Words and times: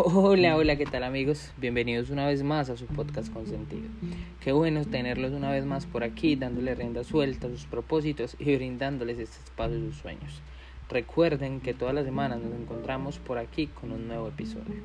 Hola, 0.00 0.54
hola, 0.54 0.76
¿qué 0.76 0.86
tal 0.86 1.02
amigos? 1.02 1.50
Bienvenidos 1.56 2.10
una 2.10 2.24
vez 2.24 2.44
más 2.44 2.70
a 2.70 2.76
su 2.76 2.86
podcast 2.86 3.32
Consentido. 3.32 3.88
Qué 4.38 4.52
bueno 4.52 4.84
tenerlos 4.84 5.32
una 5.32 5.50
vez 5.50 5.64
más 5.64 5.86
por 5.86 6.04
aquí, 6.04 6.36
dándole 6.36 6.76
rienda 6.76 7.02
suelta 7.02 7.48
a 7.48 7.50
sus 7.50 7.64
propósitos 7.64 8.36
y 8.38 8.54
brindándoles 8.54 9.18
este 9.18 9.38
espacio 9.42 9.80
de 9.80 9.88
sus 9.88 9.96
sueños. 9.96 10.40
Recuerden 10.88 11.60
que 11.60 11.74
todas 11.74 11.96
las 11.96 12.04
semanas 12.04 12.38
nos 12.40 12.54
encontramos 12.54 13.18
por 13.18 13.38
aquí 13.38 13.66
con 13.66 13.90
un 13.90 14.06
nuevo 14.06 14.28
episodio. 14.28 14.76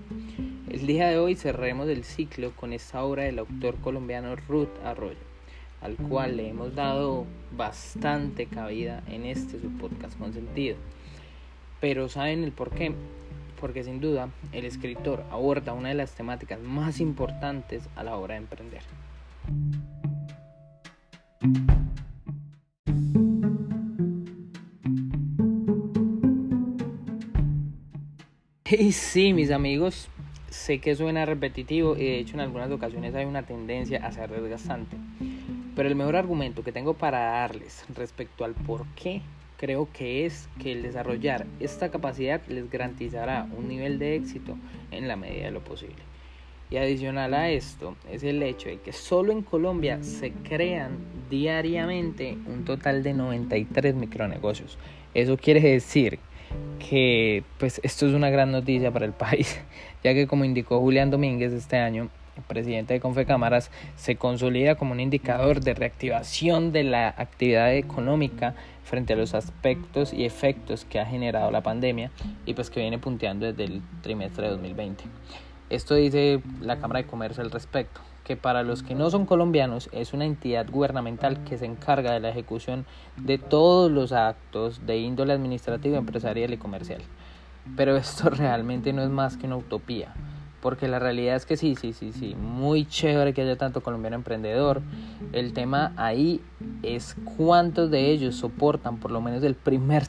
El 0.67 0.87
día 0.87 1.09
de 1.09 1.19
hoy 1.19 1.35
cerraremos 1.35 1.87
el 1.89 2.05
ciclo 2.05 2.51
con 2.55 2.73
esta 2.73 3.03
obra 3.03 3.21
del 3.21 3.37
autor 3.37 3.75
colombiano 3.81 4.35
Ruth 4.35 4.83
Arroyo, 4.83 5.19
al 5.81 5.95
cual 5.95 6.37
le 6.37 6.49
hemos 6.49 6.73
dado 6.73 7.27
bastante 7.55 8.47
cabida 8.47 9.03
en 9.07 9.27
este 9.27 9.61
su 9.61 9.69
podcast 9.77 10.17
Consentido. 10.17 10.77
Pero 11.79 12.09
¿saben 12.09 12.43
el 12.43 12.51
por 12.51 12.71
qué? 12.71 12.95
Porque 13.63 13.85
sin 13.85 14.01
duda 14.01 14.27
el 14.51 14.65
escritor 14.65 15.23
aborda 15.31 15.71
una 15.71 15.87
de 15.87 15.95
las 15.95 16.11
temáticas 16.11 16.59
más 16.59 16.99
importantes 16.99 17.87
a 17.95 18.03
la 18.03 18.17
hora 18.17 18.33
de 18.33 18.41
emprender. 18.41 18.81
Y 28.65 28.91
sí, 28.91 29.31
mis 29.31 29.49
amigos, 29.49 30.09
sé 30.49 30.79
que 30.79 30.93
suena 30.97 31.25
repetitivo 31.25 31.95
y 31.95 32.03
de 32.03 32.19
hecho 32.19 32.33
en 32.33 32.41
algunas 32.41 32.69
ocasiones 32.69 33.15
hay 33.15 33.23
una 33.23 33.43
tendencia 33.43 34.05
a 34.05 34.11
ser 34.11 34.29
desgastante. 34.29 34.97
Pero 35.73 35.87
el 35.87 35.95
mejor 35.95 36.17
argumento 36.17 36.65
que 36.65 36.73
tengo 36.73 36.95
para 36.95 37.19
darles 37.19 37.85
respecto 37.95 38.43
al 38.43 38.55
por 38.55 38.85
qué 38.95 39.21
creo 39.57 39.87
que 39.91 40.25
es 40.25 40.49
que 40.61 40.71
el 40.71 40.83
desarrollar 40.83 41.45
esta 41.59 41.89
capacidad 41.89 42.41
les 42.47 42.69
garantizará 42.69 43.47
un 43.57 43.67
nivel 43.67 43.99
de 43.99 44.15
éxito 44.15 44.57
en 44.91 45.07
la 45.07 45.15
medida 45.15 45.45
de 45.45 45.51
lo 45.51 45.63
posible. 45.63 46.03
Y 46.69 46.77
adicional 46.77 47.35
a 47.35 47.51
esto 47.51 47.95
es 48.11 48.23
el 48.23 48.41
hecho 48.41 48.69
de 48.69 48.79
que 48.79 48.93
solo 48.93 49.31
en 49.31 49.43
Colombia 49.43 50.01
se 50.01 50.31
crean 50.31 50.97
diariamente 51.29 52.35
un 52.47 52.65
total 52.65 53.03
de 53.03 53.13
93 53.13 53.93
micronegocios. 53.93 54.79
Eso 55.13 55.37
quiere 55.37 55.61
decir 55.61 56.17
que 56.79 57.43
pues 57.59 57.79
esto 57.83 58.07
es 58.07 58.13
una 58.13 58.29
gran 58.29 58.51
noticia 58.51 58.91
para 58.91 59.05
el 59.05 59.11
país, 59.13 59.61
ya 60.03 60.13
que 60.13 60.25
como 60.25 60.45
indicó 60.45 60.79
Julián 60.79 61.11
Domínguez 61.11 61.53
este 61.53 61.77
año, 61.77 62.09
el 62.37 62.43
presidente 62.43 62.95
de 62.95 62.99
Confecámaras, 62.99 63.69
se 63.95 64.15
consolida 64.15 64.73
como 64.73 64.93
un 64.93 64.99
indicador 64.99 65.61
de 65.61 65.75
reactivación 65.75 66.71
de 66.71 66.83
la 66.83 67.09
actividad 67.09 67.75
económica 67.75 68.55
frente 68.83 69.13
a 69.13 69.15
los 69.15 69.33
aspectos 69.33 70.13
y 70.13 70.25
efectos 70.25 70.85
que 70.85 70.99
ha 70.99 71.05
generado 71.05 71.51
la 71.51 71.61
pandemia 71.61 72.11
y 72.45 72.53
pues 72.53 72.69
que 72.69 72.81
viene 72.81 72.99
punteando 72.99 73.45
desde 73.45 73.63
el 73.65 73.81
trimestre 74.01 74.45
de 74.45 74.51
2020. 74.51 75.03
Esto 75.69 75.95
dice 75.95 76.41
la 76.61 76.79
Cámara 76.79 77.01
de 77.01 77.07
Comercio 77.07 77.43
al 77.43 77.51
respecto, 77.51 78.01
que 78.23 78.35
para 78.35 78.63
los 78.63 78.83
que 78.83 78.95
no 78.95 79.09
son 79.09 79.25
colombianos 79.25 79.89
es 79.91 80.13
una 80.13 80.25
entidad 80.25 80.69
gubernamental 80.69 81.43
que 81.43 81.57
se 81.57 81.65
encarga 81.65 82.11
de 82.11 82.19
la 82.19 82.29
ejecución 82.29 82.85
de 83.17 83.37
todos 83.37 83.91
los 83.91 84.11
actos 84.11 84.85
de 84.85 84.97
índole 84.97 85.33
administrativo, 85.33 85.95
empresarial 85.95 86.53
y 86.53 86.57
comercial. 86.57 87.01
Pero 87.75 87.95
esto 87.97 88.29
realmente 88.31 88.93
no 88.93 89.01
es 89.01 89.09
más 89.09 89.37
que 89.37 89.47
una 89.47 89.57
utopía 89.57 90.13
porque 90.63 90.87
la 90.87 90.97
realidad 90.97 91.35
es 91.35 91.45
que 91.45 91.57
sí, 91.57 91.75
sí, 91.75 91.91
sí, 91.91 92.13
sí, 92.13 92.35
muy 92.35 92.85
chévere 92.85 93.33
que 93.33 93.41
haya 93.41 93.57
tanto 93.57 93.83
colombiano 93.83 94.15
emprendedor. 94.15 94.81
El 95.33 95.51
tema 95.51 95.91
ahí 95.97 96.39
es 96.83 97.17
cuántos 97.35 97.91
de 97.91 98.11
ellos 98.11 98.35
soportan 98.35 98.95
por 98.95 99.11
lo 99.11 99.19
menos 99.19 99.43
el 99.43 99.55
primer, 99.55 100.07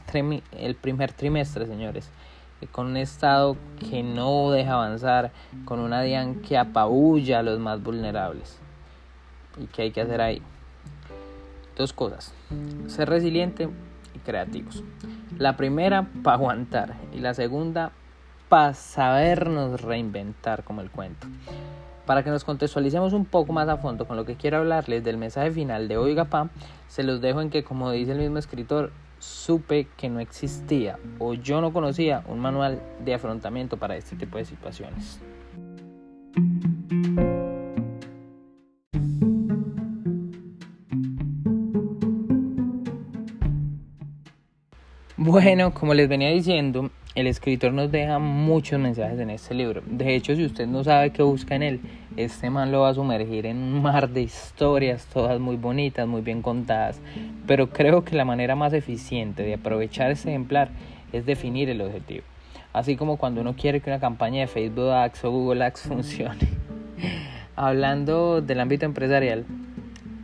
el 0.57 0.75
primer 0.75 1.11
trimestre, 1.11 1.65
señores, 1.65 2.09
con 2.71 2.87
un 2.87 2.95
Estado 2.95 3.57
que 3.89 4.01
no 4.01 4.49
deja 4.49 4.75
avanzar, 4.75 5.33
con 5.65 5.79
una 5.79 6.01
DIAN 6.01 6.35
que 6.35 6.57
apabulla 6.57 7.39
a 7.39 7.43
los 7.43 7.59
más 7.59 7.83
vulnerables. 7.83 8.57
¿Y 9.61 9.65
qué 9.65 9.81
hay 9.81 9.91
que 9.91 9.99
hacer 9.99 10.21
ahí? 10.21 10.41
Dos 11.75 11.91
cosas, 11.91 12.33
ser 12.87 13.09
resiliente 13.09 13.67
y 14.15 14.19
creativos. 14.19 14.85
La 15.37 15.57
primera, 15.57 16.07
para 16.23 16.37
aguantar, 16.37 16.93
y 17.13 17.19
la 17.19 17.33
segunda, 17.33 17.91
para 18.55 18.73
sabernos 18.73 19.81
reinventar 19.81 20.63
como 20.63 20.79
el 20.79 20.89
cuento. 20.89 21.27
Para 22.05 22.23
que 22.23 22.29
nos 22.29 22.45
contextualicemos 22.45 23.11
un 23.11 23.25
poco 23.25 23.51
más 23.51 23.67
a 23.67 23.75
fondo 23.75 24.07
con 24.07 24.15
lo 24.15 24.23
que 24.23 24.37
quiero 24.37 24.59
hablarles 24.59 25.03
del 25.03 25.17
mensaje 25.17 25.51
final 25.51 25.89
de 25.89 25.97
Oiga 25.97 26.23
Pa, 26.23 26.49
se 26.87 27.03
los 27.03 27.19
dejo 27.19 27.41
en 27.41 27.49
que, 27.49 27.65
como 27.65 27.91
dice 27.91 28.13
el 28.13 28.19
mismo 28.19 28.37
escritor, 28.37 28.93
supe 29.19 29.89
que 29.97 30.07
no 30.07 30.21
existía 30.21 30.97
o 31.19 31.33
yo 31.33 31.59
no 31.59 31.73
conocía 31.73 32.23
un 32.29 32.39
manual 32.39 32.81
de 33.03 33.15
afrontamiento 33.15 33.75
para 33.75 33.97
este 33.97 34.15
tipo 34.15 34.37
de 34.37 34.45
situaciones. 34.45 35.19
Bueno, 45.17 45.73
como 45.73 45.93
les 45.93 46.07
venía 46.07 46.29
diciendo, 46.29 46.89
el 47.15 47.27
escritor 47.27 47.71
nos 47.71 47.91
deja 47.91 48.19
muchos 48.19 48.77
mensajes 48.77 49.17
en 49.19 49.29
este 49.29 49.53
libro. 49.53 49.81
De 49.85 50.15
hecho, 50.15 50.35
si 50.35 50.43
usted 50.43 50.67
no 50.67 50.83
sabe 50.83 51.11
qué 51.11 51.23
busca 51.23 51.55
en 51.55 51.63
él, 51.63 51.79
este 52.17 52.49
man 52.49 52.73
lo 52.73 52.81
va 52.81 52.89
a 52.89 52.93
sumergir 52.93 53.45
en 53.45 53.55
un 53.55 53.81
mar 53.81 54.09
de 54.09 54.21
historias, 54.21 55.07
todas 55.13 55.39
muy 55.39 55.55
bonitas, 55.55 56.05
muy 56.07 56.21
bien 56.21 56.41
contadas. 56.41 56.99
Pero 57.47 57.69
creo 57.69 58.03
que 58.03 58.17
la 58.17 58.25
manera 58.25 58.57
más 58.57 58.73
eficiente 58.73 59.43
de 59.43 59.53
aprovechar 59.53 60.11
este 60.11 60.29
ejemplar 60.29 60.69
es 61.13 61.25
definir 61.25 61.69
el 61.69 61.79
objetivo. 61.79 62.23
Así 62.73 62.97
como 62.97 63.15
cuando 63.15 63.39
uno 63.39 63.55
quiere 63.55 63.79
que 63.79 63.89
una 63.89 64.01
campaña 64.01 64.41
de 64.41 64.47
Facebook 64.47 64.89
Ads 64.89 65.23
o 65.23 65.31
Google 65.31 65.63
Ads 65.63 65.83
funcione. 65.83 66.49
Hablando 67.55 68.41
del 68.41 68.59
ámbito 68.59 68.85
empresarial, 68.85 69.45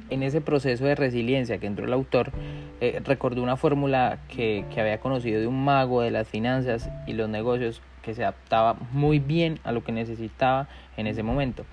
en 0.09 0.23
ese 0.23 0.41
proceso 0.41 0.83
de 0.83 0.95
resiliencia 0.95 1.57
que 1.57 1.67
entró 1.67 1.85
el 1.85 1.93
autor, 1.93 2.33
eh, 2.81 2.99
recordó 3.05 3.43
una 3.43 3.57
fórmula 3.57 4.17
que, 4.27 4.65
que 4.73 4.81
había 4.81 4.99
conocido 4.99 5.39
de 5.39 5.47
un 5.47 5.63
mago 5.63 6.01
de 6.01 6.11
las 6.11 6.27
finanzas 6.27 6.89
y 7.05 7.13
los 7.13 7.29
negocios 7.29 7.81
que 8.01 8.15
se 8.15 8.23
adaptaba 8.23 8.75
muy 8.91 9.19
bien 9.19 9.59
a 9.63 9.71
lo 9.71 9.83
que 9.83 9.91
necesitaba 9.91 10.67
en 10.97 11.07
ese 11.07 11.21
momento. 11.21 11.63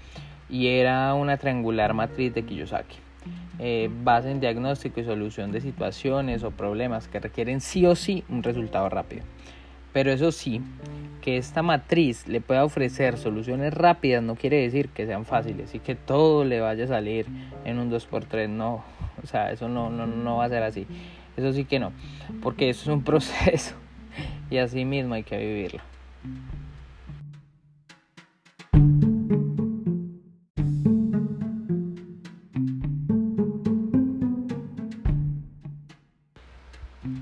Y 0.51 0.69
era 0.69 1.15
una 1.15 1.39
triangular 1.39 1.95
matriz 1.95 2.35
de 2.35 2.45
Kiyosaki. 2.45 2.97
Eh, 3.59 3.91
base 4.05 4.31
en 4.31 4.39
diagnóstico 4.39 5.01
y 5.01 5.05
solución 5.05 5.51
de 5.51 5.61
situaciones 5.61 6.45
o 6.45 6.51
problemas 6.51 7.09
que 7.09 7.19
requieren 7.19 7.61
sí 7.61 7.87
o 7.87 7.97
sí 7.97 8.23
un 8.29 8.43
resultado 8.43 8.89
rápido. 8.89 9.25
Pero 9.93 10.13
eso 10.13 10.33
sí, 10.33 10.61
que 11.21 11.37
esta 11.37 11.63
matriz 11.63 12.27
le 12.27 12.41
pueda 12.41 12.65
ofrecer 12.65 13.19
soluciones 13.19 13.75
rápidas 13.75 14.23
no 14.23 14.37
quiere 14.37 14.63
decir 14.63 14.89
que 14.91 15.07
sean 15.07 15.25
fáciles 15.25 15.75
y 15.75 15.79
que 15.79 15.95
todo 15.95 16.45
le 16.45 16.61
vaya 16.61 16.85
a 16.85 16.89
salir 16.89 17.27
en 17.65 17.79
un 17.79 17.91
2x3, 17.91 18.49
no, 18.49 18.85
o 19.23 19.27
sea, 19.27 19.51
eso 19.51 19.69
no, 19.69 19.91
no, 19.91 20.07
no 20.07 20.37
va 20.37 20.45
a 20.45 20.49
ser 20.49 20.63
así. 20.63 20.87
Eso 21.37 21.53
sí 21.53 21.65
que 21.65 21.79
no. 21.79 21.93
Porque 22.43 22.71
eso 22.71 22.83
es 22.83 22.89
un 22.89 23.03
proceso. 23.05 23.75
Y 24.51 24.59
así 24.59 24.85
mismo 24.85 25.15
hay 25.15 25.23
que 25.23 25.37
vivirlo. 25.37 25.81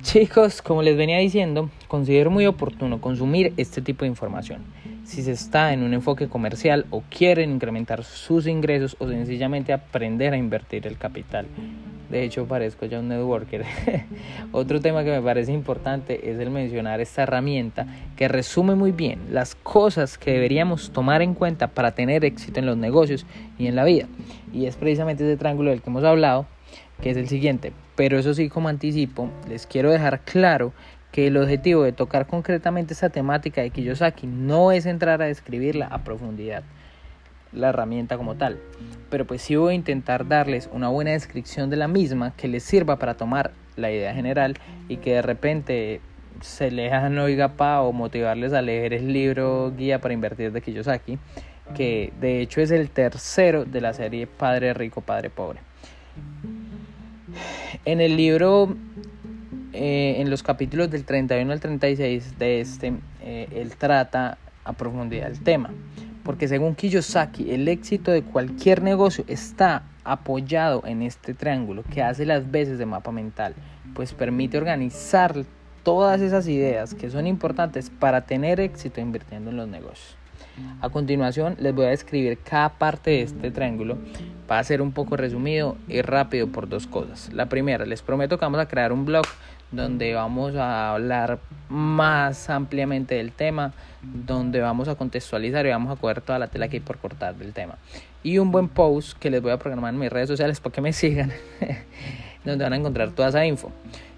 Chicos, 0.03 0.63
como 0.63 0.83
les 0.83 0.97
venía 0.97 1.19
diciendo, 1.19 1.69
considero 1.89 2.31
muy 2.31 2.47
oportuno 2.47 3.01
consumir 3.01 3.53
este 3.57 3.83
tipo 3.83 4.05
de 4.05 4.09
información. 4.09 4.63
Si 5.05 5.23
se 5.23 5.33
está 5.33 5.73
en 5.73 5.83
un 5.83 5.95
enfoque 5.95 6.29
comercial 6.29 6.87
o 6.91 7.03
quieren 7.09 7.51
incrementar 7.51 8.03
sus 8.05 8.47
ingresos 8.47 8.97
o 8.99 9.09
sencillamente 9.09 9.73
aprender 9.73 10.33
a 10.33 10.37
invertir 10.37 10.87
el 10.87 10.99
capital. 10.99 11.47
De 12.11 12.23
hecho, 12.23 12.47
parezco 12.47 12.87
ya 12.87 13.01
un 13.01 13.09
networker. 13.09 13.65
Otro 14.53 14.81
tema 14.81 15.03
que 15.03 15.11
me 15.11 15.21
parece 15.21 15.53
importante 15.53 16.31
es 16.31 16.39
el 16.39 16.51
mencionar 16.51 17.01
esta 17.01 17.25
herramienta 17.25 17.87
que 18.17 18.29
resume 18.29 18.77
muy 18.77 18.93
bien 18.93 19.21
las 19.31 19.55
cosas 19.57 20.17
que 20.17 20.33
deberíamos 20.33 20.91
tomar 20.91 21.23
en 21.23 21.35
cuenta 21.35 21.69
para 21.69 21.93
tener 21.93 22.25
éxito 22.25 22.61
en 22.61 22.67
los 22.67 22.77
negocios 22.77 23.27
y 23.59 23.67
en 23.67 23.75
la 23.75 23.85
vida. 23.85 24.07
Y 24.53 24.67
es 24.67 24.77
precisamente 24.77 25.25
ese 25.25 25.37
triángulo 25.37 25.71
del 25.71 25.83
que 25.83 25.91
hemos 25.91 26.05
hablado, 26.05 26.47
que 27.01 27.11
es 27.11 27.17
el 27.17 27.29
siguiente. 27.29 27.73
Pero 27.97 28.19
eso 28.19 28.35
sí, 28.35 28.49
como 28.49 28.69
anticipo, 28.69 29.31
les 29.49 29.67
quiero 29.67 29.91
dejar 29.91 30.21
claro 30.21 30.73
que 31.17 31.29
el 31.29 31.39
objetivo 31.39 31.83
de 31.83 31.93
tocar 31.93 32.27
concretamente 32.27 32.93
esta 32.93 33.09
temática 33.09 33.63
de 33.63 33.71
Kiyosaki 33.71 34.27
no 34.27 34.71
es 34.71 34.85
entrar 34.85 35.23
a 35.23 35.25
describirla 35.25 35.87
a 35.87 36.05
profundidad 36.05 36.63
la 37.55 37.71
herramienta 37.71 38.19
como 38.19 38.35
tal. 38.35 38.59
Pero 39.09 39.27
pues 39.27 39.41
sí 39.41 39.57
voy 39.57 39.73
a 39.73 39.77
intentar 39.77 40.29
darles 40.29 40.69
una 40.75 40.91
buena 40.91 41.13
descripción 41.13 41.71
de 41.71 41.77
la 41.77 41.89
misma 41.89 42.35
que 42.37 42.49
les 42.49 42.65
sirva 42.65 42.99
para 42.99 43.15
tomar 43.15 43.53
la 43.77 43.91
idea 43.91 44.13
general 44.13 44.59
y 44.91 44.99
que 44.99 45.15
de 45.15 45.23
repente 45.23 46.01
se 46.43 46.71
lean 46.71 47.19
oiga 47.19 47.57
pa 47.57 47.81
o 47.81 47.95
motivarles 47.95 48.53
a 48.53 48.61
leer 48.61 48.93
el 48.93 49.11
libro 49.11 49.73
Guía 49.75 50.03
para 50.03 50.13
Invertir 50.13 50.53
de 50.53 50.61
Kiyosaki, 50.61 51.19
que 51.75 52.13
de 52.21 52.43
hecho 52.43 52.61
es 52.61 52.71
el 52.71 52.91
tercero 52.91 53.65
de 53.65 53.81
la 53.81 53.95
serie 53.95 54.27
Padre 54.27 54.75
Rico, 54.75 55.01
Padre 55.01 55.31
Pobre. 55.31 55.61
En 57.87 58.03
el 58.03 58.19
libro, 58.19 58.77
eh, 59.77 60.23
en 60.23 60.31
los 60.31 60.43
capítulos 60.43 60.91
del 60.91 61.05
31 61.05 61.53
al 61.53 61.61
36 61.61 62.39
de 62.39 62.61
este, 62.61 62.95
eh, 63.21 63.47
él 63.55 63.77
trata 63.77 64.39
a 64.65 64.73
profundidad 64.73 65.31
el 65.31 65.41
tema. 65.41 65.71
Porque 66.25 66.49
según 66.49 66.75
Kiyosaki, 66.75 67.53
el 67.53 67.69
éxito 67.69 68.11
de 68.11 68.23
cualquier 68.23 68.83
negocio 68.83 69.25
está 69.29 69.83
apoyado 70.03 70.83
en 70.87 71.03
este 71.03 71.35
triángulo 71.35 71.85
que 71.93 72.03
hace 72.03 72.25
las 72.25 72.51
veces 72.51 72.79
de 72.79 72.87
mapa 72.87 73.13
mental, 73.13 73.55
pues 73.95 74.15
permite 74.15 74.57
organizar 74.57 75.45
todas 75.83 76.23
esas 76.23 76.49
ideas 76.49 76.95
que 76.95 77.11
son 77.11 77.27
importantes 77.27 77.91
para 77.91 78.23
tener 78.23 78.61
éxito 78.61 79.03
invirtiendo 79.03 79.51
en 79.51 79.59
los 79.59 79.69
negocios. 79.69 80.17
A 80.81 80.89
continuación 80.89 81.57
les 81.61 81.75
voy 81.75 81.87
a 81.87 81.91
describir 81.91 82.39
cada 82.39 82.71
parte 82.71 83.11
de 83.11 83.23
este 83.23 83.51
triángulo. 83.51 83.99
Va 84.51 84.59
a 84.59 84.65
ser 84.65 84.81
un 84.81 84.93
poco 84.93 85.17
resumido 85.17 85.77
y 85.87 86.01
rápido 86.03 86.49
por 86.49 86.69
dos 86.69 86.87
cosas. 86.87 87.33
La 87.33 87.47
primera, 87.47 87.85
les 87.85 88.03
prometo 88.03 88.39
que 88.39 88.45
vamos 88.45 88.61
a 88.61 88.69
crear 88.69 88.93
un 88.93 89.05
blog 89.05 89.27
donde 89.77 90.15
vamos 90.15 90.57
a 90.57 90.93
hablar 90.93 91.39
más 91.69 92.51
ampliamente 92.51 93.17
del 93.17 93.33
tema, 93.33 93.73
donde 94.03 94.61
vamos 94.61 94.89
a 94.89 94.95
contextualizar 94.95 95.67
y 95.67 95.71
vamos 95.71 95.97
a 95.97 96.01
coger 96.01 96.21
toda 96.21 96.39
la 96.39 96.49
tela 96.49 96.69
que 96.69 96.77
hay 96.77 96.81
por 96.81 96.99
cortar 96.99 97.37
del 97.37 97.53
tema. 97.53 97.77
Y 98.23 98.39
un 98.39 98.51
buen 98.51 98.69
post 98.69 99.19
que 99.19 99.31
les 99.31 99.43
voy 99.43 99.53
a 99.53 99.59
programar 99.59 99.95
en 99.95 100.01
mis 100.01 100.11
redes 100.11 100.29
sociales 100.29 100.61
para 100.61 100.73
que 100.73 100.81
me 100.81 100.93
sigan, 100.95 101.33
donde 102.45 102.65
van 102.65 102.73
a 102.73 102.77
encontrar 102.77 103.11
toda 103.11 103.29
esa 103.29 103.45
info. 103.45 103.71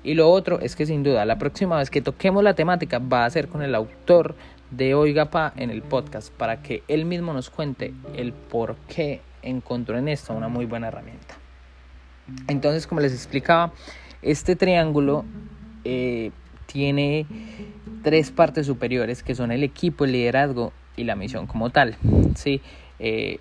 Y 0.02 0.14
lo 0.14 0.30
otro 0.30 0.60
es 0.60 0.76
que 0.76 0.86
sin 0.86 1.02
duda 1.02 1.24
la 1.24 1.38
próxima 1.38 1.76
vez 1.76 1.90
que 1.90 2.00
toquemos 2.00 2.42
la 2.42 2.54
temática 2.54 2.98
va 2.98 3.24
a 3.24 3.30
ser 3.30 3.48
con 3.48 3.62
el 3.62 3.74
autor 3.74 4.36
de 4.70 4.94
Oiga 4.94 5.30
Pa 5.30 5.52
en 5.56 5.70
el 5.70 5.82
podcast 5.82 6.32
para 6.32 6.62
que 6.62 6.82
él 6.88 7.04
mismo 7.04 7.32
nos 7.32 7.50
cuente 7.50 7.92
el 8.14 8.32
por 8.32 8.76
qué 8.86 9.20
encontró 9.42 9.98
en 9.98 10.08
esto 10.08 10.34
una 10.34 10.48
muy 10.48 10.66
buena 10.66 10.88
herramienta. 10.88 11.36
Entonces, 12.46 12.86
como 12.86 13.00
les 13.00 13.12
explicaba, 13.12 13.72
este 14.22 14.56
triángulo 14.56 15.24
eh, 15.84 16.30
tiene 16.66 17.26
tres 18.02 18.30
partes 18.30 18.66
superiores 18.66 19.22
que 19.22 19.34
son 19.34 19.52
el 19.52 19.62
equipo, 19.62 20.04
el 20.04 20.12
liderazgo 20.12 20.72
y 20.96 21.04
la 21.04 21.16
misión 21.16 21.46
como 21.46 21.70
tal. 21.70 21.96
¿sí? 22.34 22.60
Eh, 22.98 23.38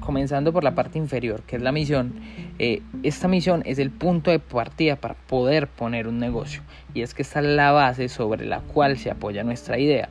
comenzando 0.00 0.52
por 0.52 0.64
la 0.64 0.74
parte 0.74 0.98
inferior, 0.98 1.42
que 1.42 1.56
es 1.56 1.62
la 1.62 1.72
misión, 1.72 2.14
eh, 2.58 2.82
esta 3.02 3.28
misión 3.28 3.62
es 3.66 3.78
el 3.78 3.90
punto 3.90 4.30
de 4.30 4.38
partida 4.38 4.96
para 4.96 5.14
poder 5.14 5.68
poner 5.68 6.08
un 6.08 6.18
negocio. 6.18 6.62
Y 6.94 7.02
es 7.02 7.14
que 7.14 7.22
esta 7.22 7.40
es 7.40 7.46
la 7.46 7.70
base 7.72 8.08
sobre 8.08 8.46
la 8.46 8.60
cual 8.60 8.98
se 8.98 9.10
apoya 9.10 9.44
nuestra 9.44 9.78
idea. 9.78 10.08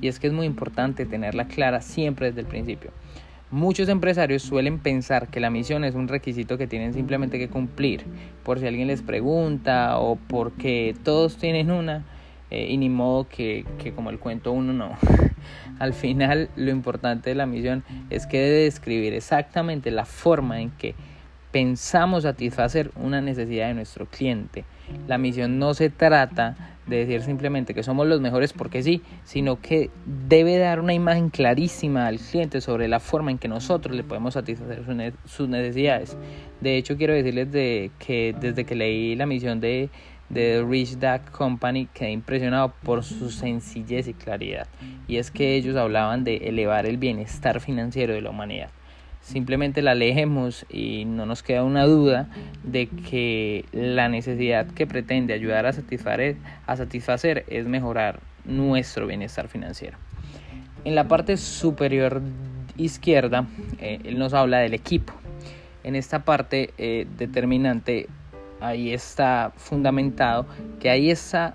Y 0.00 0.08
es 0.08 0.18
que 0.18 0.28
es 0.28 0.32
muy 0.32 0.46
importante 0.46 1.04
tenerla 1.04 1.46
clara 1.48 1.80
siempre 1.80 2.28
desde 2.28 2.40
el 2.40 2.46
principio. 2.46 2.90
Muchos 3.52 3.90
empresarios 3.90 4.42
suelen 4.42 4.78
pensar 4.78 5.28
que 5.28 5.38
la 5.38 5.50
misión 5.50 5.84
es 5.84 5.94
un 5.94 6.08
requisito 6.08 6.56
que 6.56 6.66
tienen 6.66 6.94
simplemente 6.94 7.38
que 7.38 7.50
cumplir 7.50 8.02
por 8.44 8.58
si 8.58 8.66
alguien 8.66 8.88
les 8.88 9.02
pregunta 9.02 9.98
o 9.98 10.16
porque 10.16 10.96
todos 11.04 11.36
tienen 11.36 11.70
una 11.70 12.02
eh, 12.50 12.68
y 12.70 12.78
ni 12.78 12.88
modo 12.88 13.28
que, 13.28 13.66
que 13.76 13.92
como 13.92 14.08
el 14.08 14.18
cuento 14.18 14.52
uno 14.52 14.72
no. 14.72 14.96
Al 15.78 15.92
final 15.92 16.48
lo 16.56 16.70
importante 16.70 17.28
de 17.28 17.36
la 17.36 17.44
misión 17.44 17.84
es 18.08 18.26
que 18.26 18.40
debe 18.40 18.62
describir 18.62 19.12
exactamente 19.12 19.90
la 19.90 20.06
forma 20.06 20.62
en 20.62 20.70
que 20.70 20.94
pensamos 21.52 22.22
satisfacer 22.22 22.90
una 22.96 23.20
necesidad 23.20 23.68
de 23.68 23.74
nuestro 23.74 24.06
cliente. 24.06 24.64
La 25.06 25.18
misión 25.18 25.58
no 25.58 25.74
se 25.74 25.90
trata 25.90 26.56
de 26.86 26.96
decir 26.96 27.22
simplemente 27.22 27.74
que 27.74 27.82
somos 27.82 28.06
los 28.06 28.20
mejores 28.20 28.52
porque 28.52 28.82
sí, 28.82 29.02
sino 29.24 29.60
que 29.60 29.90
debe 30.28 30.58
dar 30.58 30.80
una 30.80 30.94
imagen 30.94 31.30
clarísima 31.30 32.06
al 32.06 32.18
cliente 32.18 32.60
sobre 32.60 32.88
la 32.88 32.98
forma 32.98 33.30
en 33.30 33.38
que 33.38 33.48
nosotros 33.48 33.94
le 33.94 34.02
podemos 34.02 34.34
satisfacer 34.34 34.82
sus 35.26 35.48
necesidades. 35.48 36.16
De 36.60 36.76
hecho, 36.76 36.96
quiero 36.96 37.14
decirles 37.14 37.52
de 37.52 37.90
que 37.98 38.34
desde 38.40 38.64
que 38.64 38.74
leí 38.74 39.14
la 39.14 39.26
misión 39.26 39.60
de, 39.60 39.90
de 40.30 40.64
Rich 40.66 40.98
Dad 40.98 41.20
Company 41.30 41.86
quedé 41.92 42.10
impresionado 42.10 42.72
por 42.82 43.04
su 43.04 43.30
sencillez 43.30 44.08
y 44.08 44.14
claridad. 44.14 44.66
Y 45.06 45.18
es 45.18 45.30
que 45.30 45.54
ellos 45.54 45.76
hablaban 45.76 46.24
de 46.24 46.48
elevar 46.48 46.86
el 46.86 46.96
bienestar 46.96 47.60
financiero 47.60 48.14
de 48.14 48.22
la 48.22 48.30
humanidad 48.30 48.70
simplemente 49.22 49.82
la 49.82 49.94
leemos 49.94 50.66
y 50.68 51.04
no 51.04 51.24
nos 51.26 51.42
queda 51.42 51.64
una 51.64 51.84
duda 51.84 52.28
de 52.64 52.88
que 52.88 53.64
la 53.72 54.08
necesidad 54.08 54.66
que 54.66 54.86
pretende 54.86 55.32
ayudar 55.32 55.64
a 55.66 55.72
satisfacer, 55.72 56.36
a 56.66 56.76
satisfacer 56.76 57.44
es 57.48 57.66
mejorar 57.66 58.20
nuestro 58.44 59.06
bienestar 59.06 59.48
financiero. 59.48 59.96
En 60.84 60.94
la 60.96 61.06
parte 61.06 61.36
superior 61.36 62.20
izquierda, 62.76 63.46
eh, 63.78 64.00
él 64.04 64.18
nos 64.18 64.34
habla 64.34 64.58
del 64.58 64.74
equipo. 64.74 65.12
En 65.84 65.94
esta 65.94 66.24
parte 66.24 66.70
eh, 66.78 67.06
determinante, 67.16 68.08
ahí 68.60 68.92
está 68.92 69.52
fundamentado 69.56 70.46
que 70.80 70.90
ahí 70.90 71.10
está 71.10 71.54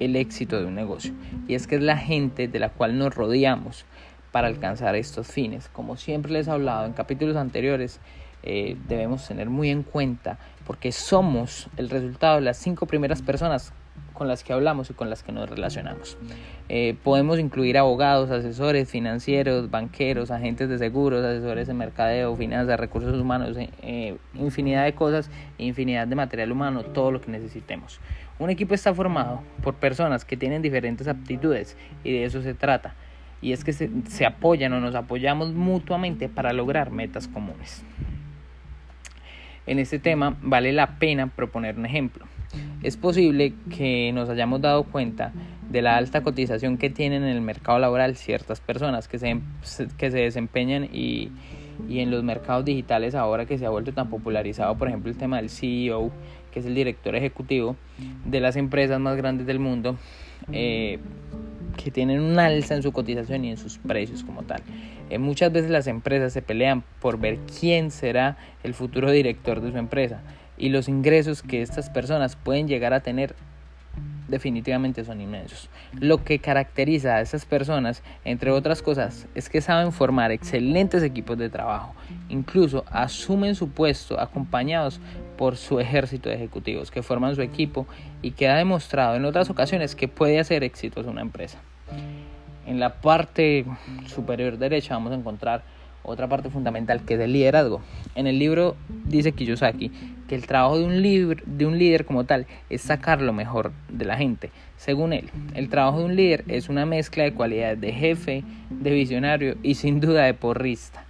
el 0.00 0.16
éxito 0.16 0.60
de 0.60 0.66
un 0.66 0.74
negocio. 0.74 1.14
Y 1.48 1.54
es 1.54 1.66
que 1.66 1.76
es 1.76 1.82
la 1.82 1.96
gente 1.96 2.48
de 2.48 2.58
la 2.58 2.68
cual 2.68 2.98
nos 2.98 3.14
rodeamos 3.14 3.86
para 4.36 4.48
alcanzar 4.48 4.94
estos 4.96 5.28
fines. 5.28 5.70
Como 5.70 5.96
siempre 5.96 6.30
les 6.30 6.46
he 6.46 6.50
hablado 6.50 6.84
en 6.84 6.92
capítulos 6.92 7.36
anteriores, 7.36 8.00
eh, 8.42 8.76
debemos 8.86 9.26
tener 9.26 9.48
muy 9.48 9.70
en 9.70 9.82
cuenta 9.82 10.38
porque 10.66 10.92
somos 10.92 11.70
el 11.78 11.88
resultado 11.88 12.34
de 12.34 12.42
las 12.42 12.58
cinco 12.58 12.84
primeras 12.84 13.22
personas 13.22 13.72
con 14.12 14.28
las 14.28 14.44
que 14.44 14.52
hablamos 14.52 14.90
y 14.90 14.92
con 14.92 15.08
las 15.08 15.22
que 15.22 15.32
nos 15.32 15.48
relacionamos. 15.48 16.18
Eh, 16.68 16.98
podemos 17.02 17.38
incluir 17.38 17.78
abogados, 17.78 18.30
asesores 18.30 18.90
financieros, 18.90 19.70
banqueros, 19.70 20.30
agentes 20.30 20.68
de 20.68 20.76
seguros, 20.76 21.24
asesores 21.24 21.66
de 21.66 21.72
mercadeo, 21.72 22.36
finanzas, 22.36 22.78
recursos 22.78 23.18
humanos, 23.18 23.56
eh, 23.56 24.18
infinidad 24.34 24.84
de 24.84 24.94
cosas, 24.94 25.30
infinidad 25.56 26.06
de 26.06 26.14
material 26.14 26.52
humano, 26.52 26.82
todo 26.82 27.10
lo 27.10 27.22
que 27.22 27.30
necesitemos. 27.30 28.00
Un 28.38 28.50
equipo 28.50 28.74
está 28.74 28.92
formado 28.92 29.40
por 29.62 29.76
personas 29.76 30.26
que 30.26 30.36
tienen 30.36 30.60
diferentes 30.60 31.08
aptitudes 31.08 31.74
y 32.04 32.12
de 32.12 32.24
eso 32.26 32.42
se 32.42 32.52
trata 32.52 32.94
y 33.42 33.52
es 33.52 33.64
que 33.64 33.72
se, 33.72 34.26
apoyan 34.26 34.72
o 34.72 34.80
nos 34.80 34.94
apoyamos 34.94 35.52
mutuamente 35.52 36.28
para 36.28 36.52
lograr 36.52 36.90
metas 36.90 37.28
comunes. 37.28 37.84
En 39.66 39.78
este 39.78 39.98
tema 39.98 40.36
vale 40.42 40.72
la 40.72 40.98
pena 40.98 41.26
proponer 41.26 41.76
un 41.76 41.86
ejemplo. 41.86 42.26
Es 42.82 42.96
posible 42.96 43.52
que 43.76 44.12
nos 44.12 44.28
hayamos 44.28 44.60
dado 44.60 44.84
cuenta 44.84 45.32
de 45.68 45.82
la 45.82 45.96
alta 45.96 46.22
cotización 46.22 46.78
que 46.78 46.90
tienen 46.90 47.24
en 47.24 47.30
el 47.30 47.40
mercado 47.40 47.78
laboral 47.78 48.16
ciertas 48.16 48.60
personas 48.60 49.08
que 49.08 49.18
se, 49.18 49.40
que 49.98 50.10
se 50.10 50.18
desempeñan 50.18 50.84
y, 50.92 51.32
y 51.88 52.00
en 52.00 52.10
los 52.10 52.22
mercados 52.22 52.64
digitales 52.64 53.14
ahora 53.14 53.46
que 53.46 53.58
se 53.58 53.66
ha 53.66 53.70
vuelto 53.70 53.92
tan 53.92 54.08
popularizado, 54.08 54.76
por 54.76 54.88
ejemplo, 54.88 55.10
el 55.10 55.16
tema 55.16 55.36
del 55.36 55.50
CEO, 55.50 56.10
que 56.52 56.60
es 56.60 56.66
el 56.66 56.74
director 56.74 57.14
ejecutivo 57.14 57.76
de 58.24 58.40
las 58.40 58.56
empresas 58.56 59.00
más 59.00 59.16
grandes 59.16 59.46
del 59.46 59.58
mundo. 59.58 59.96
Eh, 60.52 60.98
que 61.76 61.90
tienen 61.90 62.20
un 62.20 62.38
alza 62.38 62.74
en 62.74 62.82
su 62.82 62.92
cotización 62.92 63.44
y 63.44 63.50
en 63.50 63.56
sus 63.56 63.78
precios 63.78 64.24
como 64.24 64.42
tal. 64.42 64.62
Eh, 65.10 65.18
muchas 65.18 65.52
veces 65.52 65.70
las 65.70 65.86
empresas 65.86 66.32
se 66.32 66.42
pelean 66.42 66.82
por 67.00 67.18
ver 67.18 67.38
quién 67.60 67.90
será 67.90 68.36
el 68.62 68.74
futuro 68.74 69.10
director 69.10 69.60
de 69.60 69.70
su 69.70 69.78
empresa 69.78 70.20
y 70.58 70.70
los 70.70 70.88
ingresos 70.88 71.42
que 71.42 71.62
estas 71.62 71.90
personas 71.90 72.36
pueden 72.36 72.66
llegar 72.66 72.92
a 72.92 73.00
tener 73.00 73.34
definitivamente 74.28 75.04
son 75.04 75.20
inmensos. 75.20 75.68
Lo 75.92 76.24
que 76.24 76.38
caracteriza 76.38 77.16
a 77.16 77.20
esas 77.20 77.44
personas, 77.44 78.02
entre 78.24 78.50
otras 78.50 78.82
cosas, 78.82 79.26
es 79.34 79.48
que 79.48 79.60
saben 79.60 79.92
formar 79.92 80.32
excelentes 80.32 81.02
equipos 81.02 81.38
de 81.38 81.48
trabajo. 81.48 81.94
Incluso 82.28 82.84
asumen 82.90 83.54
su 83.54 83.70
puesto 83.70 84.20
acompañados 84.20 85.00
por 85.36 85.56
su 85.56 85.80
ejército 85.80 86.28
de 86.28 86.36
ejecutivos 86.36 86.90
que 86.90 87.02
forman 87.02 87.34
su 87.34 87.42
equipo 87.42 87.86
y 88.22 88.32
que 88.32 88.48
ha 88.48 88.56
demostrado 88.56 89.16
en 89.16 89.24
otras 89.24 89.50
ocasiones 89.50 89.94
que 89.94 90.08
puede 90.08 90.40
hacer 90.40 90.64
exitosa 90.64 91.10
una 91.10 91.20
empresa. 91.20 91.58
En 92.66 92.80
la 92.80 92.94
parte 93.00 93.64
superior 94.06 94.58
derecha 94.58 94.94
vamos 94.94 95.12
a 95.12 95.16
encontrar 95.16 95.62
otra 96.06 96.28
parte 96.28 96.50
fundamental 96.50 97.04
que 97.04 97.14
es 97.14 97.20
el 97.20 97.32
liderazgo. 97.32 97.80
En 98.14 98.26
el 98.26 98.38
libro 98.38 98.76
dice 99.04 99.32
Kiyosaki 99.32 99.90
que 100.28 100.34
el 100.34 100.46
trabajo 100.46 100.78
de 100.78 100.84
un, 100.84 101.36
de 101.44 101.66
un 101.66 101.78
líder 101.78 102.04
como 102.04 102.24
tal 102.24 102.46
es 102.70 102.82
sacar 102.82 103.20
lo 103.20 103.32
mejor 103.32 103.72
de 103.88 104.04
la 104.04 104.16
gente. 104.16 104.50
Según 104.76 105.12
él, 105.12 105.30
el 105.54 105.68
trabajo 105.68 106.00
de 106.00 106.04
un 106.06 106.16
líder 106.16 106.44
es 106.48 106.68
una 106.68 106.86
mezcla 106.86 107.24
de 107.24 107.32
cualidades 107.32 107.80
de 107.80 107.92
jefe, 107.92 108.44
de 108.70 108.90
visionario 108.90 109.56
y 109.62 109.74
sin 109.74 110.00
duda 110.00 110.24
de 110.24 110.34
porrista. 110.34 111.04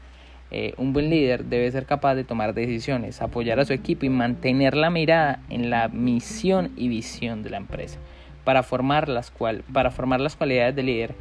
Eh, 0.51 0.75
un 0.77 0.93
buen 0.93 1.11
líder 1.11 1.45
debe 1.45 1.71
ser 1.73 1.87
capaz 1.87 2.15
de 2.15 2.25
tomar 2.25 2.55
decisiones, 2.55 3.21
apoyar 3.21 3.59
a 3.59 3.65
su 3.65 3.73
equipo 3.73 4.07
y 4.07 4.11
mantener 4.11 4.77
la 4.77 4.91
mirada 4.91 5.41
en 5.51 5.71
la 5.71 5.89
misión 5.89 6.71
y 6.77 6.89
visión 6.89 7.43
de 7.43 7.51
la 7.51 7.57
empresa. 7.57 7.99
Para 8.45 8.63
formar 8.63 9.09
las, 9.09 9.33
cual, 9.33 9.65
para 9.73 9.91
formar 9.91 10.21
las 10.21 10.37
cualidades 10.37 10.77
de 10.77 10.83
líder, 10.85 11.15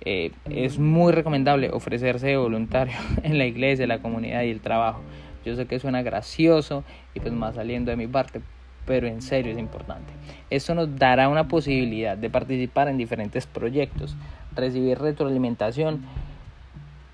eh, 0.00 0.32
es 0.50 0.78
muy 0.78 1.12
recomendable 1.12 1.70
ofrecerse 1.70 2.36
voluntario 2.36 2.94
en 3.22 3.38
la 3.38 3.46
iglesia, 3.46 3.86
la 3.86 4.00
comunidad 4.00 4.42
y 4.42 4.50
el 4.50 4.60
trabajo. 4.60 5.00
Yo 5.44 5.56
sé 5.56 5.66
que 5.66 5.78
suena 5.78 6.02
gracioso 6.02 6.84
y 7.14 7.20
pues 7.20 7.32
más 7.32 7.54
saliendo 7.54 7.90
de 7.90 7.96
mi 7.96 8.06
parte, 8.06 8.40
pero 8.86 9.06
en 9.06 9.22
serio 9.22 9.52
es 9.52 9.58
importante. 9.58 10.12
Esto 10.50 10.74
nos 10.74 10.96
dará 10.96 11.28
una 11.28 11.48
posibilidad 11.48 12.16
de 12.16 12.30
participar 12.30 12.88
en 12.88 12.96
diferentes 12.96 13.46
proyectos, 13.46 14.16
recibir 14.54 14.98
retroalimentación 14.98 16.04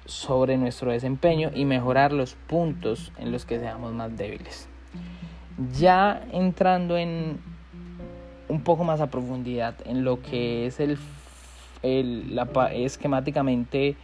sobre 0.05 0.57
nuestro 0.57 0.91
desempeño 0.91 1.51
y 1.55 1.65
mejorar 1.65 2.13
los 2.13 2.35
puntos 2.35 3.13
en 3.19 3.33
los 3.33 3.45
que 3.45 3.59
seamos 3.59 3.93
más 3.93 4.17
débiles. 4.17 4.69
Ya 5.79 6.23
entrando 6.33 6.97
en 6.97 7.39
un 8.49 8.63
poco 8.63 8.83
más 8.85 9.01
a 9.01 9.11
profundidad 9.11 9.75
en 9.85 10.05
lo 10.05 10.21
que 10.21 10.67
es 10.67 10.81
el 10.81 10.99
esquemáticamente 11.83 13.97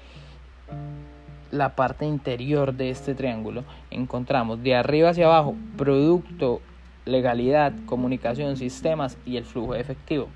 la 1.51 1.77
parte 1.77 2.05
interior 2.05 2.75
de 2.75 2.91
este 2.91 3.15
triángulo 3.15 3.65
encontramos 3.91 4.63
de 4.63 4.75
arriba 4.75 5.11
hacia 5.11 5.27
abajo 5.27 5.55
producto, 5.77 6.61
legalidad, 7.05 7.73
comunicación, 7.87 8.57
sistemas 8.57 9.17
y 9.25 9.37
el 9.37 9.45
flujo 9.45 9.75
efectivo. 9.75 10.29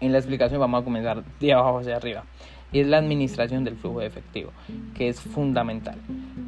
En 0.00 0.12
la 0.12 0.18
explicación 0.18 0.60
vamos 0.60 0.82
a 0.82 0.84
comenzar 0.84 1.24
de 1.40 1.52
abajo 1.52 1.78
hacia 1.78 1.96
arriba 1.96 2.24
y 2.74 2.80
es 2.80 2.88
la 2.88 2.98
administración 2.98 3.64
del 3.64 3.76
flujo 3.76 4.00
de 4.00 4.06
efectivo, 4.06 4.50
que 4.96 5.08
es 5.08 5.20
fundamental. 5.20 5.94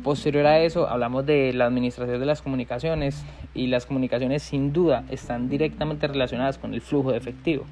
Posterior 0.03 0.45
a 0.47 0.61
eso 0.61 0.89
hablamos 0.89 1.25
de 1.25 1.53
la 1.53 1.67
administración 1.67 2.19
de 2.19 2.27
las 2.27 2.43
comunicaciones 2.43 3.25
y 3.55 3.69
las 3.69 3.87
comunicaciones 3.87 4.43
sin 4.43 4.73
duda 4.73 5.05
están 5.09 5.49
directamente 5.49 6.09
relacionadas 6.09 6.59
con 6.59 6.75
el 6.75 6.81
flujo 6.81 7.13
de 7.13 7.19
efectivo. 7.19 7.65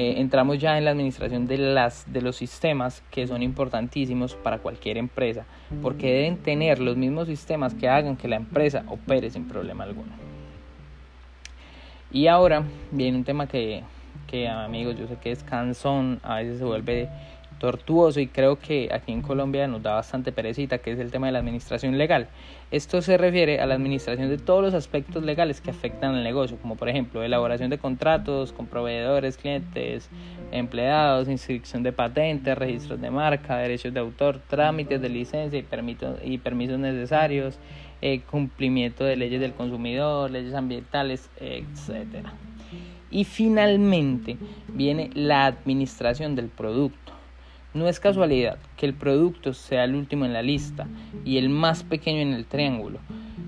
Eh, 0.00 0.20
entramos 0.20 0.60
ya 0.60 0.78
en 0.78 0.84
la 0.84 0.92
administración 0.92 1.48
de, 1.48 1.58
las, 1.58 2.04
de 2.12 2.22
los 2.22 2.36
sistemas 2.36 3.02
que 3.10 3.26
son 3.26 3.42
importantísimos 3.42 4.36
para 4.36 4.58
cualquier 4.58 4.96
empresa, 4.96 5.44
porque 5.82 6.06
deben 6.06 6.36
tener 6.36 6.78
los 6.78 6.96
mismos 6.96 7.26
sistemas 7.26 7.74
que 7.74 7.88
hagan 7.88 8.16
que 8.16 8.28
la 8.28 8.36
empresa 8.36 8.84
opere 8.86 9.28
sin 9.28 9.48
problema 9.48 9.82
alguno. 9.82 10.12
Y 12.12 12.28
ahora 12.28 12.62
viene 12.92 13.18
un 13.18 13.24
tema 13.24 13.48
que, 13.48 13.82
que 14.28 14.46
amigos, 14.46 14.96
yo 14.96 15.08
sé 15.08 15.16
que 15.16 15.32
es 15.32 15.42
cansón, 15.42 16.20
a 16.22 16.36
veces 16.36 16.58
se 16.58 16.64
vuelve 16.64 17.08
tortuoso 17.58 18.20
y 18.20 18.26
creo 18.26 18.58
que 18.58 18.88
aquí 18.92 19.12
en 19.12 19.22
Colombia 19.22 19.66
nos 19.66 19.82
da 19.82 19.94
bastante 19.94 20.32
perecita, 20.32 20.78
que 20.78 20.92
es 20.92 20.98
el 20.98 21.10
tema 21.10 21.26
de 21.26 21.32
la 21.32 21.40
administración 21.40 21.98
legal. 21.98 22.28
Esto 22.70 23.02
se 23.02 23.16
refiere 23.16 23.60
a 23.60 23.66
la 23.66 23.74
administración 23.74 24.28
de 24.28 24.38
todos 24.38 24.62
los 24.62 24.74
aspectos 24.74 25.22
legales 25.22 25.60
que 25.60 25.70
afectan 25.70 26.14
al 26.14 26.24
negocio, 26.24 26.58
como 26.60 26.76
por 26.76 26.88
ejemplo 26.88 27.22
elaboración 27.22 27.70
de 27.70 27.78
contratos 27.78 28.52
con 28.52 28.66
proveedores, 28.66 29.36
clientes, 29.36 30.08
empleados, 30.52 31.28
inscripción 31.28 31.82
de 31.82 31.92
patentes, 31.92 32.56
registros 32.56 33.00
de 33.00 33.10
marca, 33.10 33.56
derechos 33.56 33.92
de 33.94 34.00
autor, 34.00 34.40
trámites 34.48 35.00
de 35.00 35.08
licencia 35.08 35.58
y, 35.58 35.62
permisos, 35.62 36.18
y 36.24 36.38
permisos 36.38 36.78
necesarios, 36.78 37.58
eh, 38.00 38.20
cumplimiento 38.30 39.04
de 39.04 39.16
leyes 39.16 39.40
del 39.40 39.54
consumidor, 39.54 40.30
leyes 40.30 40.54
ambientales, 40.54 41.30
etcétera. 41.40 42.34
Y 43.10 43.24
finalmente 43.24 44.36
viene 44.68 45.10
la 45.14 45.46
administración 45.46 46.36
del 46.36 46.48
producto 46.48 47.17
no 47.78 47.88
es 47.88 48.00
casualidad 48.00 48.58
que 48.76 48.86
el 48.86 48.94
producto 48.94 49.54
sea 49.54 49.84
el 49.84 49.94
último 49.94 50.24
en 50.24 50.32
la 50.32 50.42
lista 50.42 50.86
y 51.24 51.38
el 51.38 51.48
más 51.48 51.82
pequeño 51.82 52.20
en 52.20 52.34
el 52.34 52.44
triángulo. 52.44 52.98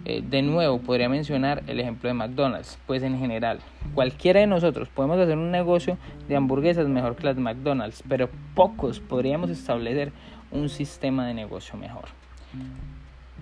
Eh, 0.07 0.23
de 0.27 0.43
nuevo, 0.43 0.79
podría 0.79 1.09
mencionar 1.09 1.63
el 1.67 1.79
ejemplo 1.79 2.09
de 2.09 2.15
McDonald's, 2.15 2.79
pues 2.87 3.03
en 3.03 3.19
general, 3.19 3.61
cualquiera 3.95 4.41
de 4.41 4.47
nosotros 4.47 4.89
podemos 4.89 5.19
hacer 5.19 5.37
un 5.37 5.51
negocio 5.51 5.99
de 6.29 6.37
hamburguesas 6.37 6.89
mejor 6.89 7.17
que 7.17 7.25
las 7.25 7.37
McDonald's, 7.37 8.03
pero 8.09 8.31
pocos 8.55 9.01
podríamos 9.01 9.51
establecer 9.51 10.13
un 10.51 10.69
sistema 10.69 11.27
de 11.27 11.35
negocio 11.35 11.77
mejor. 11.77 12.07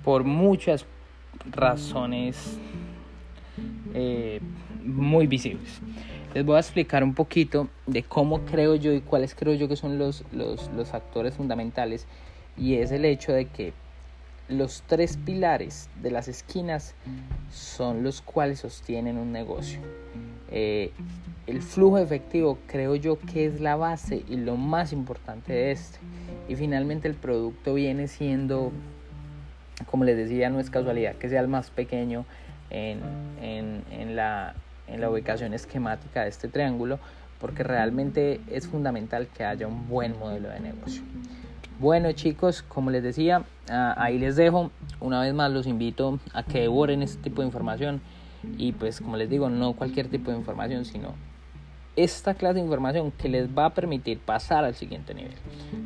Por 0.03 0.25
muchas 0.25 0.85
razones 1.53 2.59
eh, 3.95 4.41
muy 4.85 5.27
visibles 5.27 5.81
les 6.35 6.45
voy 6.45 6.57
a 6.57 6.61
explicar 6.61 7.03
un 7.03 7.15
poquito 7.15 7.69
de 7.87 8.03
cómo 8.03 8.45
creo 8.45 8.75
yo 8.75 8.93
y 8.93 9.01
cuáles 9.01 9.35
creo 9.35 9.55
yo 9.55 9.69
que 9.69 9.77
son 9.77 9.99
los, 9.99 10.25
los, 10.33 10.89
factores 10.89 11.35
fundamentales 11.35 12.07
y 12.57 12.75
es 12.75 12.93
el 12.93 13.05
hecho 13.05 13.33
de 13.33 13.47
que 13.47 13.73
los 14.49 14.83
tres 14.87 15.17
pilares 15.17 15.89
de 16.03 16.11
las 16.11 16.29
esquinas 16.29 16.95
son 17.53 18.03
los 18.03 18.23
cuales 18.23 18.61
sostienen 18.61 19.19
un 19.19 19.33
negocio. 19.33 19.81
Eh, 20.51 20.93
el 21.47 21.63
flujo 21.63 21.99
efectivo 21.99 22.59
creo 22.67 22.95
yo 22.95 23.19
que 23.19 23.47
es 23.47 23.61
la 23.61 23.77
base 23.77 24.25
y 24.29 24.37
lo 24.37 24.57
más 24.57 24.93
importante 24.93 25.53
de 25.53 25.73
este. 25.73 25.99
Y 26.49 26.57
finalmente 26.57 27.09
el 27.09 27.15
producto 27.15 27.75
viene 27.75 28.09
siendo, 28.09 28.73
como 29.91 30.05
les 30.05 30.17
decía, 30.17 30.49
no 30.49 30.61
es 30.61 30.71
casualidad 30.71 31.15
que 31.17 31.29
sea 31.29 31.41
el 31.41 31.49
más 31.49 31.71
pequeño 31.71 32.25
en, 32.71 33.01
en, 33.43 33.83
en 33.91 34.17
la, 34.17 34.55
en 34.89 35.01
la 35.01 35.11
ubicación 35.11 35.55
esquemática 35.55 36.23
de 36.23 36.29
este 36.29 36.49
triángulo 36.49 36.99
porque 37.41 37.63
realmente 37.63 38.41
es 38.51 38.67
fundamental 38.67 39.29
que 39.29 39.45
haya 39.45 39.67
un 39.67 39.89
buen 39.89 40.19
modelo 40.19 40.49
de 40.49 40.61
negocio. 40.61 41.03
Bueno 41.79 42.11
chicos, 42.13 42.63
como 42.63 42.91
les 42.91 43.03
decía, 43.03 43.45
ah, 43.71 43.95
ahí 43.97 44.19
les 44.19 44.35
dejo. 44.37 44.71
Una 45.01 45.21
vez 45.21 45.33
más 45.33 45.53
los 45.53 45.67
invito 45.67 46.19
a 46.35 46.43
que 46.43 46.61
devoren 46.63 47.03
este 47.03 47.23
tipo 47.23 47.43
de 47.43 47.47
información 47.47 48.01
y 48.57 48.73
pues 48.73 49.01
como 49.01 49.17
les 49.17 49.31
digo, 49.31 49.49
no 49.49 49.75
cualquier 49.75 50.09
tipo 50.09 50.31
de 50.31 50.39
información, 50.39 50.85
sino 50.85 51.15
esta 51.95 52.35
clase 52.35 52.55
de 52.55 52.61
información 52.61 53.11
que 53.11 53.29
les 53.29 53.49
va 53.49 53.67
a 53.67 53.75
permitir 53.75 54.19
pasar 54.21 54.65
al 54.65 54.75
siguiente 54.75 55.15
nivel. 55.15 55.35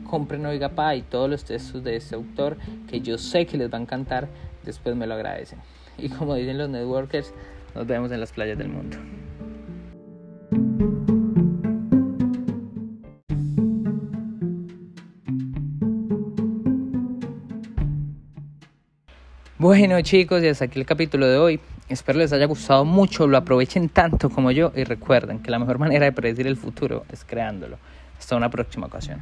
Compren 0.09 0.45
Oiga 0.45 0.95
y 0.95 1.03
todos 1.03 1.29
los 1.29 1.45
textos 1.45 1.83
de 1.83 1.97
este 1.97 2.15
autor 2.15 2.59
que 2.89 3.01
yo 3.01 3.17
sé 3.17 3.47
que 3.47 3.57
les 3.57 3.73
va 3.73 3.79
a 3.79 3.81
encantar, 3.81 4.29
después 4.63 4.95
me 4.95 5.07
lo 5.07 5.15
agradecen. 5.15 5.59
Y 5.99 6.09
como 6.09 6.35
dicen 6.35 6.59
los 6.59 6.69
networkers, 6.69 7.33
nos 7.75 7.87
vemos 7.87 8.13
en 8.13 8.21
las 8.21 8.33
playas 8.33 8.59
del 8.59 8.69
mundo. 8.69 8.97
Bueno 19.59 20.01
chicos, 20.01 20.43
y 20.43 20.49
hasta 20.49 20.65
aquí 20.65 20.81
el 20.81 20.87
capítulo 20.87 21.29
de 21.29 21.37
hoy. 21.39 21.61
Espero 21.89 22.19
les 22.19 22.33
haya 22.33 22.47
gustado 22.47 22.85
mucho, 22.85 23.29
lo 23.29 23.37
aprovechen 23.37 23.89
tanto 23.91 24.29
como 24.29 24.51
yo 24.51 24.73
y 24.75 24.83
recuerden 24.83 25.39
que 25.41 25.53
la 25.53 25.61
mejor 25.61 25.79
manera 25.79 26.05
de 26.05 26.13
predecir 26.13 26.47
el 26.49 26.57
futuro 26.57 27.05
es 27.13 27.25
creándolo. 27.25 27.79
Hasta 28.19 28.35
una 28.35 28.51
próxima 28.51 28.87
ocasión. 28.87 29.21